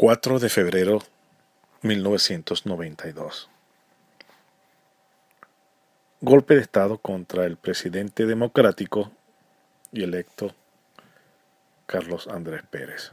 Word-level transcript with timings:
4 0.00 0.38
de 0.38 0.48
febrero 0.48 1.02
1992. 1.82 3.50
Golpe 6.22 6.54
de 6.54 6.62
Estado 6.62 6.96
contra 6.96 7.44
el 7.44 7.58
presidente 7.58 8.24
democrático 8.24 9.12
y 9.92 10.02
electo 10.02 10.54
Carlos 11.84 12.28
Andrés 12.28 12.62
Pérez. 12.70 13.12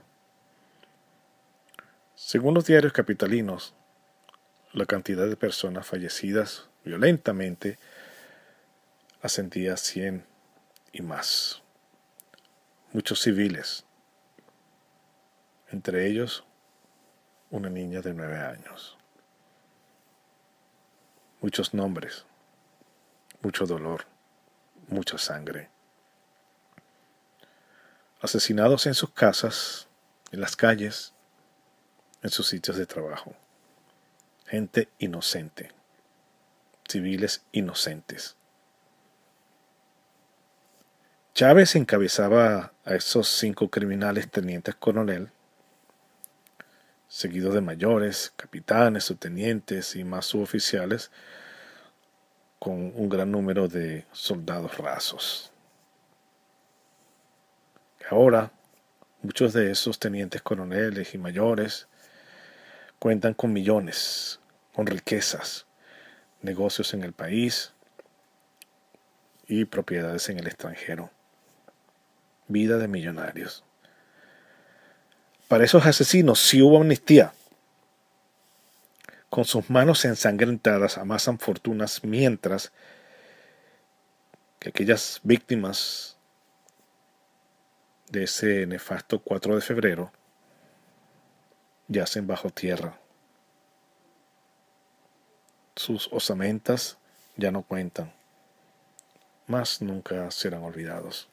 Según 2.16 2.54
los 2.54 2.66
diarios 2.66 2.94
capitalinos, 2.94 3.74
la 4.72 4.86
cantidad 4.86 5.28
de 5.28 5.36
personas 5.36 5.86
fallecidas 5.86 6.70
violentamente 6.86 7.80
ascendía 9.22 9.74
a 9.74 9.78
100 9.78 10.26
y 10.94 11.02
más. 11.02 11.62
Muchos 12.94 13.20
civiles, 13.20 13.84
entre 15.70 16.08
ellos 16.08 16.46
una 17.50 17.70
niña 17.70 18.02
de 18.02 18.14
nueve 18.14 18.40
años. 18.40 18.98
Muchos 21.42 21.74
nombres, 21.74 22.26
mucho 23.42 23.66
dolor, 23.66 24.06
mucha 24.88 25.18
sangre. 25.18 25.70
Asesinados 28.22 28.86
en 28.88 28.96
sus 28.96 29.12
casas, 29.12 29.88
en 30.32 30.42
las 30.42 30.56
calles, 30.56 31.14
en 32.24 32.30
sus 32.30 32.48
sitios 32.48 32.78
de 32.78 32.86
trabajo. 32.86 33.36
Gente 34.46 34.90
inocente, 34.98 35.72
civiles 36.88 37.46
inocentes. 37.52 38.36
Chávez 41.34 41.76
encabezaba 41.76 42.74
a 42.84 42.96
esos 42.96 43.28
cinco 43.28 43.70
criminales 43.70 44.32
tenientes 44.32 44.74
coronel 44.74 45.32
seguido 47.08 47.54
de 47.54 47.62
mayores, 47.62 48.34
capitanes, 48.36 49.06
subtenientes 49.06 49.96
y 49.96 50.04
más 50.04 50.26
suboficiales, 50.26 51.12
con 52.60 52.92
un 52.96 53.10
gran 53.10 53.32
número 53.32 53.68
de 53.68 54.06
soldados 54.12 54.78
rasos. 54.78 55.52
Ahora, 58.10 58.52
muchos 59.22 59.54
de 59.54 59.72
esos 59.72 60.00
tenientes 60.00 60.42
coroneles 60.42 61.14
y 61.14 61.18
mayores 61.18 61.88
cuentan 63.00 63.34
con 63.34 63.54
millones, 63.54 64.40
con 64.74 64.88
riquezas, 64.88 65.66
negocios 66.42 66.94
en 66.94 67.04
el 67.04 67.14
país 67.14 67.74
y 69.48 69.66
propiedades 69.66 70.30
en 70.30 70.40
el 70.40 70.48
extranjero. 70.48 71.12
Vida 72.48 72.78
de 72.78 72.88
millonarios. 72.88 73.67
Para 75.48 75.64
esos 75.64 75.86
asesinos 75.86 76.40
si 76.40 76.62
hubo 76.62 76.82
amnistía. 76.82 77.34
Con 79.30 79.46
sus 79.46 79.70
manos 79.70 80.04
ensangrentadas 80.06 80.98
amasan 80.98 81.40
fortunas 81.40 82.04
mientras 82.04 82.72
que 84.60 84.70
aquellas 84.70 85.20
víctimas 85.24 86.18
de 88.10 88.24
ese 88.24 88.66
nefasto 88.66 89.20
4 89.20 89.56
de 89.56 89.62
febrero 89.62 90.12
yacen 91.88 92.28
bajo 92.28 92.50
tierra. 92.50 93.00
Sus 95.76 96.10
osamentas 96.12 96.98
ya 97.36 97.52
no 97.52 97.62
cuentan, 97.62 98.12
más 99.46 99.82
nunca 99.82 100.30
serán 100.32 100.64
olvidados. 100.64 101.30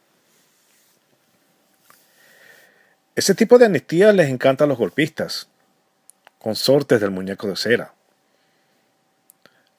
Ese 3.17 3.37
tipo 3.37 3.59
de 3.59 3.67
amnistía 3.67 4.13
les 4.13 4.29
encanta 4.29 4.65
a 4.65 4.67
los 4.67 4.77
golpistas, 4.77 5.49
consortes 6.41 7.01
del 7.01 7.13
muñeco 7.13 7.47
de 7.47 7.55
cera. 7.55 7.95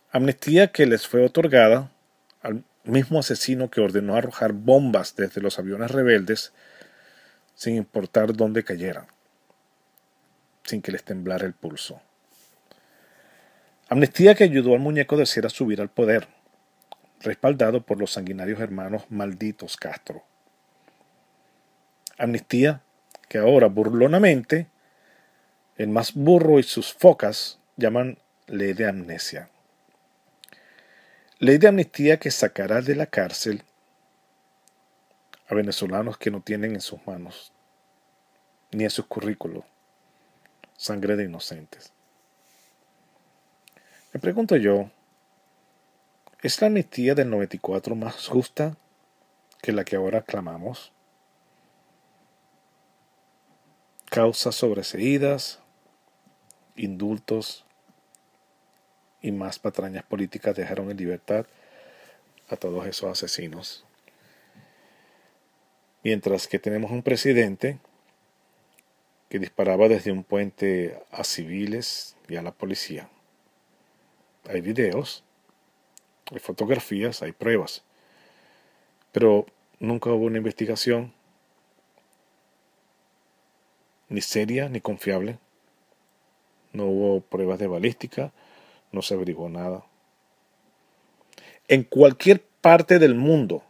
Amnistía 0.10 0.72
que 0.72 0.86
les 0.86 1.06
fue 1.06 1.26
otorgada 1.26 1.92
al 2.42 2.64
mismo 2.86 3.20
asesino 3.20 3.70
que 3.70 3.82
ordenó 3.82 4.16
arrojar 4.16 4.54
bombas 4.54 5.18
desde 5.18 5.42
los 5.42 5.60
aviones 5.60 5.92
rebeldes 5.92 6.54
sin 7.56 7.76
importar 7.76 8.34
dónde 8.34 8.64
cayeran, 8.64 9.08
sin 10.64 10.82
que 10.82 10.94
les 10.94 11.04
temblara 11.04 11.46
el 11.46 11.54
pulso. 11.54 12.02
Amnistía 13.90 14.34
que 14.36 14.46
ayudó 14.46 14.76
al 14.76 14.80
muñeco 14.80 15.18
de 15.18 15.26
cera 15.26 15.48
a 15.48 15.50
subir 15.50 15.82
al 15.82 15.90
poder, 15.90 16.30
respaldado 17.20 17.82
por 17.82 18.00
los 18.00 18.12
sanguinarios 18.14 18.62
hermanos 18.62 19.04
malditos 19.10 19.76
Castro. 19.76 20.24
Amnistía 22.18 22.82
que 23.28 23.38
ahora 23.38 23.68
burlonamente 23.68 24.68
el 25.78 25.90
más 25.90 26.14
burro 26.14 26.60
y 26.60 26.64
sus 26.64 26.94
focas 26.94 27.60
llaman 27.76 28.18
ley 28.48 28.74
de 28.74 28.88
amnesia. 28.88 29.50
Ley 31.40 31.58
de 31.58 31.68
amnistía 31.68 32.18
que 32.18 32.32
sacará 32.32 32.82
de 32.82 32.96
la 32.96 33.08
cárcel 33.08 33.64
a 35.48 35.54
venezolanos 35.54 36.18
que 36.18 36.32
no 36.32 36.42
tienen 36.42 36.74
en 36.74 36.82
sus 36.82 37.06
manos, 37.06 37.52
ni 38.72 38.86
en 38.86 38.90
sus 38.90 39.06
currículos, 39.06 39.64
sangre 40.78 41.16
de 41.16 41.26
inocentes. 41.26 41.92
Me 44.14 44.20
pregunto 44.20 44.56
yo, 44.56 44.90
¿es 46.42 46.62
la 46.62 46.68
amnistía 46.68 47.16
del 47.16 47.30
94 47.30 47.96
más 47.96 48.28
justa 48.28 48.78
que 49.62 49.74
la 49.74 49.84
que 49.84 49.98
ahora 49.98 50.22
clamamos? 50.22 50.95
Causas 54.16 54.56
sobreseídas, 54.56 55.60
indultos 56.78 57.66
y 59.22 59.34
más 59.34 59.60
patrañas 59.60 60.06
políticas 60.06 60.56
dejaron 60.56 60.90
en 60.90 60.96
libertad 60.96 61.46
a 62.48 62.56
todos 62.56 62.88
esos 62.88 63.12
asesinos. 63.12 63.84
Mientras 66.02 66.48
que 66.48 66.60
tenemos 66.60 66.92
un 66.92 67.04
presidente 67.04 67.78
que 69.28 69.38
disparaba 69.38 69.90
desde 69.90 70.14
un 70.14 70.24
puente 70.24 70.98
a 71.12 71.26
civiles 71.26 72.16
y 72.30 72.38
a 72.38 72.42
la 72.42 72.54
policía. 72.54 73.10
Hay 74.48 74.62
videos, 74.62 75.26
hay 76.32 76.40
fotografías, 76.40 77.22
hay 77.22 77.34
pruebas, 77.34 77.84
pero 79.12 79.46
nunca 79.82 80.10
hubo 80.12 80.24
una 80.24 80.38
investigación 80.38 81.12
ni 84.10 84.22
seria 84.22 84.70
ni 84.70 84.82
confiable. 84.82 85.40
No 86.74 86.86
hubo 86.86 87.22
pruebas 87.22 87.60
de 87.60 87.68
balística, 87.68 88.32
no 88.92 89.02
se 89.02 89.14
averiguó 89.14 89.50
nada. 89.50 89.86
En 91.68 91.84
cualquier 91.84 92.44
parte 92.62 93.00
del 93.00 93.16
mundo, 93.16 93.64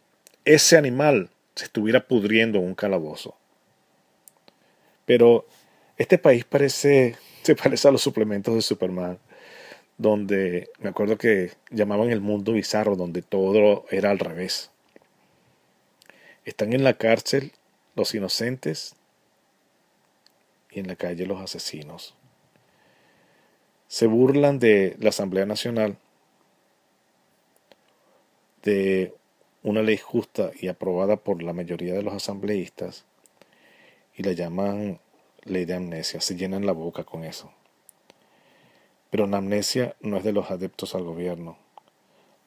ese 0.44 0.78
animal 0.78 1.30
se 1.56 1.66
estuviera 1.66 2.08
pudriendo 2.08 2.60
en 2.60 2.66
un 2.66 2.76
calabozo. 2.76 3.36
Pero 5.06 5.46
este 5.98 6.18
país 6.18 6.46
parece, 6.46 7.16
se 7.44 7.56
parece 7.56 7.88
a 7.88 7.92
los 7.92 8.02
suplementos 8.02 8.56
de 8.56 8.62
Superman, 8.62 9.20
donde 9.98 10.70
me 10.80 10.90
acuerdo 10.90 11.18
que 11.18 11.52
llamaban 11.70 12.12
el 12.12 12.20
mundo 12.20 12.52
bizarro, 12.54 12.96
donde 12.96 13.22
todo 13.22 13.86
era 13.90 14.12
al 14.12 14.20
revés. 14.20 14.72
Están 16.44 16.74
en 16.74 16.84
la 16.84 16.96
cárcel 16.96 17.54
los 17.96 18.14
inocentes 18.14 18.96
y 20.76 20.80
en 20.80 20.88
la 20.88 20.96
calle 20.96 21.26
los 21.26 21.42
asesinos. 21.42 22.16
Se 23.88 24.08
burlan 24.08 24.60
de 24.60 24.96
la 25.00 25.10
Asamblea 25.10 25.46
Nacional, 25.46 25.98
de 28.62 29.14
una 29.64 29.82
ley 29.82 29.98
justa 29.98 30.52
y 30.60 30.68
aprobada 30.68 31.16
por 31.18 31.42
la 31.42 31.54
mayoría 31.54 31.94
de 31.94 32.04
los 32.04 32.14
asambleístas, 32.14 33.06
y 34.16 34.24
la 34.24 34.34
llaman 34.34 35.00
ley 35.44 35.66
de 35.66 35.76
amnesia, 35.76 36.20
se 36.20 36.36
llenan 36.36 36.66
la 36.66 36.74
boca 36.74 37.04
con 37.04 37.24
eso. 37.24 37.52
Pero 39.12 39.28
la 39.28 39.38
amnesia 39.38 39.96
no 40.02 40.18
es 40.18 40.24
de 40.24 40.34
los 40.34 40.52
adeptos 40.52 40.94
al 40.94 41.04
gobierno, 41.04 41.58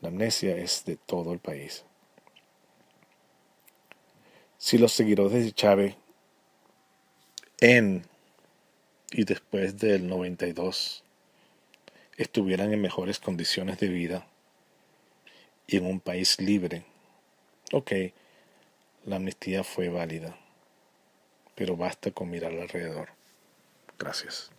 la 0.02 0.08
amnesia 0.08 0.56
es 0.56 0.84
de 0.84 0.96
todo 0.96 1.32
el 1.32 1.38
país. 1.38 1.84
Si 4.58 4.76
los 4.76 4.92
seguidores 4.92 5.44
de 5.44 5.52
Chávez 5.52 5.96
en 7.60 8.04
y 9.10 9.24
después 9.24 9.78
del 9.78 10.06
92 10.08 11.02
estuvieran 12.16 12.72
en 12.72 12.80
mejores 12.80 13.18
condiciones 13.18 13.78
de 13.78 13.88
vida 13.88 14.26
y 15.66 15.76
en 15.76 15.86
un 15.86 16.00
país 16.00 16.40
libre, 16.40 16.84
ok, 17.72 17.92
la 19.04 19.16
amnistía 19.16 19.64
fue 19.64 19.88
válida, 19.88 20.36
pero 21.54 21.76
basta 21.76 22.10
con 22.10 22.30
mirar 22.30 22.52
alrededor. 22.52 23.10
Gracias. 23.98 24.50